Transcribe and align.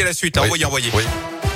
envoyez 0.00 0.04
la 0.04 0.12
suite. 0.12 0.36
Oui. 0.36 0.44
Envoyez, 0.44 0.64
envoyez. 0.64 0.90
Oui. 0.94 1.49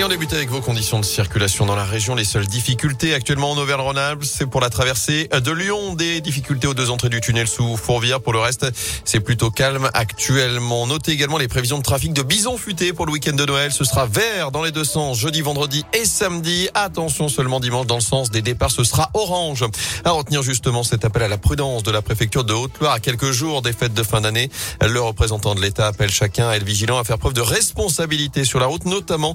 Et 0.00 0.04
on 0.04 0.08
débute 0.08 0.32
avec 0.32 0.48
vos 0.48 0.60
conditions 0.60 1.00
de 1.00 1.04
circulation 1.04 1.66
dans 1.66 1.74
la 1.74 1.84
région. 1.84 2.14
Les 2.14 2.22
seules 2.22 2.46
difficultés 2.46 3.14
actuellement 3.14 3.50
en 3.50 3.58
Auvergne-Rhône-Alpes, 3.58 4.22
c'est 4.22 4.46
pour 4.46 4.60
la 4.60 4.70
traversée 4.70 5.28
de 5.28 5.50
Lyon. 5.50 5.96
Des 5.96 6.20
difficultés 6.20 6.68
aux 6.68 6.74
deux 6.74 6.90
entrées 6.90 7.08
du 7.08 7.20
tunnel 7.20 7.48
sous 7.48 7.76
Fourvière. 7.76 8.20
Pour 8.20 8.32
le 8.32 8.38
reste, 8.38 8.64
c'est 9.04 9.18
plutôt 9.18 9.50
calme 9.50 9.90
actuellement. 9.94 10.86
Notez 10.86 11.10
également 11.10 11.36
les 11.36 11.48
prévisions 11.48 11.78
de 11.78 11.82
trafic 11.82 12.12
de 12.12 12.22
bison 12.22 12.56
futé 12.56 12.92
pour 12.92 13.06
le 13.06 13.12
week-end 13.12 13.32
de 13.32 13.44
Noël. 13.44 13.72
Ce 13.72 13.82
sera 13.82 14.06
vert 14.06 14.52
dans 14.52 14.62
les 14.62 14.70
deux 14.70 14.84
sens, 14.84 15.18
jeudi, 15.18 15.40
vendredi 15.40 15.84
et 15.92 16.04
samedi. 16.04 16.68
Attention 16.74 17.28
seulement 17.28 17.58
dimanche 17.58 17.86
dans 17.88 17.96
le 17.96 18.00
sens 18.00 18.30
des 18.30 18.40
départs, 18.40 18.70
ce 18.70 18.84
sera 18.84 19.10
orange. 19.14 19.64
À 20.04 20.12
retenir 20.12 20.42
justement 20.44 20.84
cet 20.84 21.04
appel 21.04 21.24
à 21.24 21.28
la 21.28 21.38
prudence 21.38 21.82
de 21.82 21.90
la 21.90 22.02
préfecture 22.02 22.44
de 22.44 22.52
Haute-Loire 22.52 22.92
à 22.92 23.00
quelques 23.00 23.32
jours 23.32 23.62
des 23.62 23.72
fêtes 23.72 23.94
de 23.94 24.04
fin 24.04 24.20
d'année. 24.20 24.48
Le 24.80 25.00
représentant 25.00 25.56
de 25.56 25.60
l'État 25.60 25.88
appelle 25.88 26.12
chacun 26.12 26.50
à 26.50 26.54
être 26.54 26.62
vigilant, 26.64 27.00
à 27.00 27.02
faire 27.02 27.18
preuve 27.18 27.34
de 27.34 27.40
responsabilité 27.40 28.44
sur 28.44 28.60
la 28.60 28.66
route, 28.66 28.84
notamment 28.84 29.34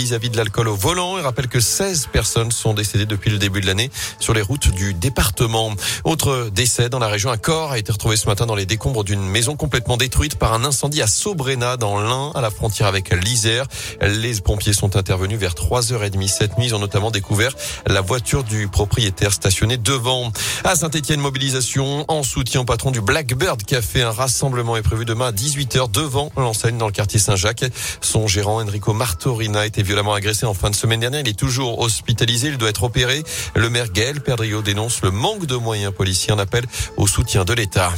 vis-à-vis 0.00 0.30
de 0.30 0.36
l'alcool 0.38 0.68
au 0.68 0.74
volant. 0.74 1.18
Il 1.18 1.22
rappelle 1.22 1.48
que 1.48 1.60
16 1.60 2.08
personnes 2.10 2.50
sont 2.52 2.72
décédées 2.72 3.04
depuis 3.04 3.30
le 3.30 3.36
début 3.36 3.60
de 3.60 3.66
l'année 3.66 3.90
sur 4.18 4.32
les 4.32 4.40
routes 4.40 4.70
du 4.70 4.94
département. 4.94 5.74
Autre 6.04 6.48
décès 6.52 6.88
dans 6.88 6.98
la 6.98 7.08
région, 7.08 7.30
un 7.30 7.36
corps 7.36 7.72
a 7.72 7.78
été 7.78 7.92
retrouvé 7.92 8.16
ce 8.16 8.26
matin 8.26 8.46
dans 8.46 8.54
les 8.54 8.64
décombres 8.64 9.04
d'une 9.04 9.22
maison 9.22 9.56
complètement 9.56 9.98
détruite 9.98 10.36
par 10.36 10.54
un 10.54 10.64
incendie 10.64 11.02
à 11.02 11.06
Sobrena 11.06 11.76
dans 11.76 12.00
l'Ain, 12.00 12.32
à 12.34 12.40
la 12.40 12.50
frontière 12.50 12.88
avec 12.88 13.10
l'Isère. 13.10 13.66
Les 14.00 14.40
pompiers 14.40 14.72
sont 14.72 14.96
intervenus 14.96 15.38
vers 15.38 15.52
3h30 15.52 16.28
cette 16.28 16.56
nuit. 16.56 16.66
Ils 16.66 16.74
ont 16.74 16.78
notamment 16.78 17.10
découvert 17.10 17.54
la 17.86 18.00
voiture 18.00 18.42
du 18.42 18.68
propriétaire 18.68 19.32
stationnée 19.32 19.76
devant. 19.76 20.32
À 20.64 20.76
Saint-Etienne, 20.76 21.20
mobilisation 21.20 22.06
en 22.08 22.22
soutien 22.22 22.62
au 22.62 22.64
patron 22.64 22.90
du 22.90 23.02
Blackbird 23.02 23.62
Café. 23.64 24.02
Un 24.02 24.12
rassemblement 24.12 24.76
est 24.76 24.82
prévu 24.82 25.04
demain 25.04 25.28
à 25.28 25.32
18h 25.32 25.90
devant 25.90 26.32
l'enseigne 26.36 26.78
dans 26.78 26.86
le 26.86 26.92
quartier 26.92 27.20
Saint-Jacques. 27.20 27.66
Son 28.00 28.26
gérant 28.26 28.62
Enrico 28.62 28.94
Martorina 28.94 29.66
été 29.66 29.82
violemment 29.90 30.14
agressé 30.14 30.46
en 30.46 30.54
fin 30.54 30.70
de 30.70 30.76
semaine 30.76 31.00
dernière. 31.00 31.20
Il 31.20 31.28
est 31.28 31.36
toujours 31.36 31.80
hospitalisé. 31.80 32.46
Il 32.46 32.58
doit 32.58 32.68
être 32.68 32.84
opéré. 32.84 33.24
Le 33.56 33.68
maire 33.70 33.90
Gaël 33.90 34.20
Perdriau 34.20 34.62
dénonce 34.62 35.02
le 35.02 35.10
manque 35.10 35.46
de 35.46 35.56
moyens 35.56 35.92
policiers 35.92 36.32
en 36.32 36.38
appel 36.38 36.64
au 36.96 37.08
soutien 37.08 37.44
de 37.44 37.54
l'État. 37.54 37.92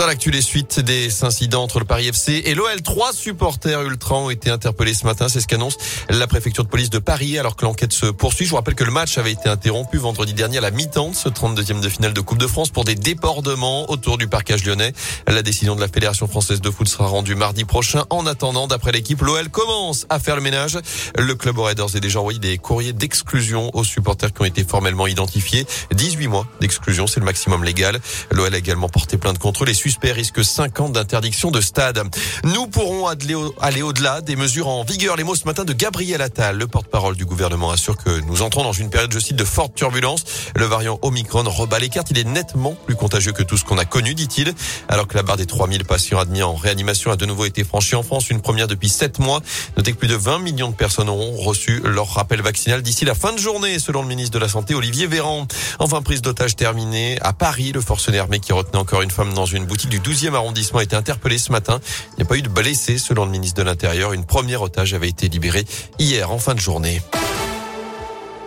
Dans 0.00 0.06
l'actu, 0.06 0.30
les 0.30 0.40
suites 0.40 0.80
des 0.80 1.24
incidents 1.24 1.62
entre 1.62 1.78
le 1.78 1.84
Paris 1.84 2.08
FC 2.08 2.40
et 2.46 2.54
l'OL, 2.54 2.80
trois 2.80 3.12
supporters 3.12 3.82
ultra 3.82 4.16
ont 4.16 4.30
été 4.30 4.48
interpellés 4.48 4.94
ce 4.94 5.04
matin. 5.04 5.28
C'est 5.28 5.42
ce 5.42 5.46
qu'annonce 5.46 5.76
la 6.08 6.26
préfecture 6.26 6.64
de 6.64 6.70
police 6.70 6.88
de 6.88 6.98
Paris 6.98 7.38
alors 7.38 7.54
que 7.54 7.66
l'enquête 7.66 7.92
se 7.92 8.06
poursuit. 8.06 8.46
Je 8.46 8.50
vous 8.50 8.56
rappelle 8.56 8.76
que 8.76 8.84
le 8.84 8.92
match 8.92 9.18
avait 9.18 9.32
été 9.32 9.50
interrompu 9.50 9.98
vendredi 9.98 10.32
dernier 10.32 10.56
à 10.56 10.62
la 10.62 10.70
mi-temps 10.70 11.10
de 11.10 11.14
ce 11.14 11.28
32e 11.28 11.82
de 11.82 11.88
finale 11.90 12.14
de 12.14 12.20
Coupe 12.22 12.38
de 12.38 12.46
France 12.46 12.70
pour 12.70 12.84
des 12.84 12.94
débordements 12.94 13.90
autour 13.90 14.16
du 14.16 14.26
parcage 14.26 14.64
lyonnais. 14.64 14.94
La 15.28 15.42
décision 15.42 15.76
de 15.76 15.82
la 15.82 15.88
Fédération 15.88 16.26
française 16.26 16.62
de 16.62 16.70
foot 16.70 16.88
sera 16.88 17.06
rendue 17.06 17.34
mardi 17.34 17.66
prochain. 17.66 18.04
En 18.08 18.24
attendant, 18.24 18.68
d'après 18.68 18.92
l'équipe, 18.92 19.20
l'OL 19.20 19.50
commence 19.50 20.06
à 20.08 20.18
faire 20.18 20.34
le 20.34 20.40
ménage. 20.40 20.78
Le 21.18 21.34
club 21.34 21.58
aurait 21.58 21.74
d'ores 21.74 21.94
et 21.94 22.00
déjà 22.00 22.20
envoyé 22.20 22.38
des 22.38 22.56
courriers 22.56 22.94
d'exclusion 22.94 23.68
aux 23.74 23.84
supporters 23.84 24.32
qui 24.32 24.40
ont 24.40 24.46
été 24.46 24.64
formellement 24.64 25.06
identifiés. 25.06 25.66
18 25.92 26.26
mois 26.28 26.46
d'exclusion, 26.62 27.06
c'est 27.06 27.20
le 27.20 27.26
maximum 27.26 27.64
légal. 27.64 28.00
L'OL 28.30 28.54
a 28.54 28.56
également 28.56 28.88
porté 28.88 29.18
plainte 29.18 29.38
contre 29.38 29.66
les 29.66 29.74
suspects 29.90 30.12
risquent 30.12 30.44
5 30.44 30.80
ans 30.82 30.88
d'interdiction 30.88 31.50
de 31.50 31.60
stade. 31.60 32.00
Nous 32.44 32.68
pourrons 32.68 33.08
aller 33.08 33.82
au-delà 33.82 34.20
des 34.20 34.36
mesures 34.36 34.68
en 34.68 34.84
vigueur. 34.84 35.16
Les 35.16 35.24
mots 35.24 35.34
ce 35.34 35.46
matin 35.46 35.64
de 35.64 35.72
Gabriel 35.72 36.22
Attal, 36.22 36.58
le 36.58 36.68
porte-parole 36.68 37.16
du 37.16 37.24
gouvernement, 37.24 37.72
assure 37.72 37.96
que 37.96 38.20
nous 38.20 38.42
entrons 38.42 38.62
dans 38.62 38.72
une 38.72 38.88
période, 38.88 39.12
je 39.12 39.18
cite, 39.18 39.34
de 39.34 39.44
forte 39.44 39.74
turbulence. 39.74 40.24
Le 40.54 40.64
variant 40.64 41.00
Omicron 41.02 41.42
rebat 41.42 41.80
les 41.80 41.88
cartes. 41.88 42.12
Il 42.12 42.18
est 42.18 42.24
nettement 42.24 42.76
plus 42.86 42.94
contagieux 42.94 43.32
que 43.32 43.42
tout 43.42 43.56
ce 43.56 43.64
qu'on 43.64 43.78
a 43.78 43.84
connu, 43.84 44.14
dit-il. 44.14 44.54
Alors 44.88 45.08
que 45.08 45.16
la 45.16 45.24
barre 45.24 45.38
des 45.38 45.46
3000 45.46 45.84
patients 45.84 46.20
admis 46.20 46.44
en 46.44 46.54
réanimation 46.54 47.10
a 47.10 47.16
de 47.16 47.26
nouveau 47.26 47.46
été 47.46 47.64
franchie 47.64 47.96
en 47.96 48.04
France, 48.04 48.30
une 48.30 48.40
première 48.40 48.68
depuis 48.68 48.88
7 48.88 49.18
mois. 49.18 49.40
Notez 49.76 49.92
que 49.92 49.98
plus 49.98 50.06
de 50.06 50.14
20 50.14 50.38
millions 50.38 50.70
de 50.70 50.76
personnes 50.76 51.08
auront 51.08 51.36
reçu 51.36 51.82
leur 51.84 52.14
rappel 52.14 52.42
vaccinal 52.42 52.80
d'ici 52.82 53.04
la 53.04 53.16
fin 53.16 53.32
de 53.32 53.38
journée, 53.38 53.80
selon 53.80 54.02
le 54.02 54.08
ministre 54.08 54.34
de 54.34 54.38
la 54.38 54.48
Santé, 54.48 54.76
Olivier 54.76 55.08
Véran. 55.08 55.48
Enfin, 55.80 56.00
prise 56.00 56.22
d'otage 56.22 56.54
terminée 56.54 57.18
à 57.22 57.32
Paris. 57.32 57.72
Le 57.72 57.80
forcené 57.80 58.20
armé 58.20 58.38
qui 58.38 58.52
retenait 58.52 58.78
encore 58.78 59.02
une 59.02 59.10
femme 59.10 59.34
dans 59.34 59.46
une 59.46 59.64
boutique 59.70 59.88
du 59.88 60.00
12e 60.00 60.34
arrondissement 60.34 60.80
a 60.80 60.82
été 60.82 60.96
interpellé 60.96 61.38
ce 61.38 61.52
matin. 61.52 61.80
Il 62.14 62.16
n'y 62.16 62.22
a 62.24 62.26
pas 62.26 62.36
eu 62.36 62.42
de 62.42 62.48
blessés 62.48 62.98
selon 62.98 63.24
le 63.24 63.30
ministre 63.30 63.56
de 63.58 63.64
l'Intérieur. 63.64 64.12
Une 64.12 64.24
première 64.24 64.62
otage 64.62 64.94
avait 64.94 65.08
été 65.08 65.28
libérée 65.28 65.64
hier 66.00 66.32
en 66.32 66.38
fin 66.38 66.54
de 66.54 66.60
journée. 66.60 67.00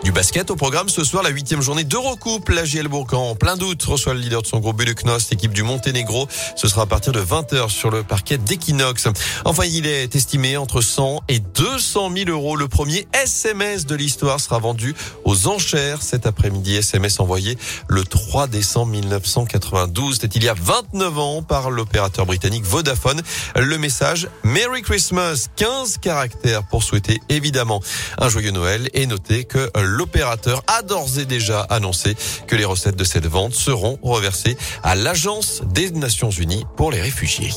Du 0.04 0.12
basket 0.12 0.52
au 0.52 0.58
programme 0.58 0.90
ce 0.90 1.06
soir, 1.06 1.24
la 1.24 1.30
huitième 1.30 1.62
journée 1.62 1.86
d'Eurocoupe. 1.86 2.50
La 2.50 2.66
GL 2.66 2.90
Bourg 2.90 3.08
en 3.14 3.36
plein 3.36 3.56
doute 3.56 3.82
reçoit 3.84 4.14
le 4.14 4.20
leader 4.20 4.42
de 4.42 4.48
son 4.48 4.60
groupe 4.60 4.76
Beluknost, 4.76 5.32
équipe 5.32 5.54
du 5.54 5.64
Monténégro. 5.64 6.28
Ce 6.58 6.68
sera 6.68 6.82
à 6.82 6.86
partir 6.86 7.14
de 7.14 7.22
20h 7.22 7.70
sur 7.70 7.90
le 7.90 8.04
parquet 8.04 8.38
d'Equinox. 8.38 9.08
Enfin, 9.46 9.64
il 9.64 9.88
est 9.88 10.14
estimé 10.14 10.58
entre 10.58 10.82
100 10.82 11.22
et 11.30 11.40
200 11.40 12.12
000 12.18 12.30
euros. 12.30 12.58
Le 12.58 12.68
premier 12.68 13.08
SMS 13.14 13.86
de 13.86 13.96
l'histoire 13.96 14.42
sera 14.42 14.60
vendu 14.60 14.94
aux 15.24 15.48
enchères 15.48 16.02
cet 16.02 16.28
après-midi. 16.28 16.76
SMS 16.76 17.22
envoyé 17.22 17.58
le 17.88 18.04
3 18.04 18.48
décembre 18.48 18.92
1992. 18.92 20.20
C'était 20.20 20.38
il 20.38 20.44
y 20.44 20.50
a 20.50 20.54
29 20.54 21.18
ans 21.18 21.44
par 21.44 21.72
l'opérateur 21.72 22.26
britannique 22.26 22.66
Vodafone. 22.66 23.22
Le 23.56 23.78
message 23.78 24.28
Merry 24.44 24.82
Christmas, 24.82 25.48
15 25.56 26.00
caractères 26.00 26.64
pour 26.64 26.84
souhaiter 26.84 27.22
évidemment 27.30 27.82
un 28.18 28.28
joyeux 28.28 28.52
Noël 28.52 28.90
et 28.94 29.08
noter 29.08 29.46
que 29.46 29.72
l'opérateur 29.94 30.64
a 30.68 30.82
d'ores 30.82 31.20
et 31.20 31.26
déjà 31.26 31.62
annoncé 31.62 32.16
que 32.48 32.56
les 32.56 32.66
recettes 32.66 32.96
de 32.96 33.04
cette 33.04 33.28
vente 33.28 33.54
seront 33.54 34.00
reversées 34.02 34.58
à 34.84 34.96
l'Agence 34.96 35.62
des 35.66 35.92
Nations 35.92 36.32
Unies 36.32 36.66
pour 36.76 36.92
les 36.92 37.02
réfugiés. 37.02 37.54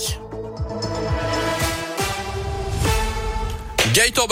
Gaëtan. 3.94 4.26